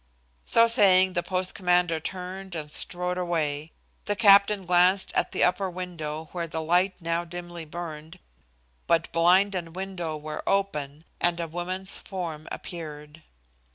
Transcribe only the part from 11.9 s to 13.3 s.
form appeared.